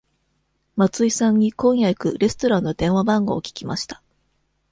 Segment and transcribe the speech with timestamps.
[0.77, 4.01] 松井さんに今夜行くレストランの電話番号を聞きました。